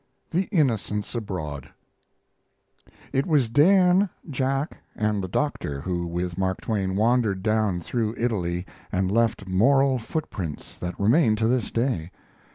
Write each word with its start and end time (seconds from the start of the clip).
THE 0.31 0.49
INNOCENTS 0.51 1.13
ABROAD 1.13 1.69
It 3.13 3.27
was 3.27 3.49
Dan, 3.49 4.09
Jack, 4.27 4.77
and 4.95 5.23
the 5.23 5.27
Doctor 5.27 5.79
who 5.79 6.07
with 6.07 6.39
Mark 6.39 6.59
Twain 6.59 6.95
wandered 6.95 7.43
down 7.43 7.81
through 7.81 8.15
Italy 8.17 8.65
and 8.91 9.11
left 9.11 9.45
moral 9.47 9.99
footprints 9.99 10.79
that 10.79 10.99
remain 10.99 11.35
to 11.35 11.47
this 11.47 11.69
day. 11.69 12.09